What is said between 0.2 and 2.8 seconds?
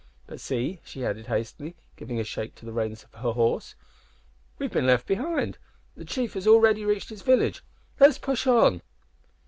"But see," she added hastily, giving a shake to the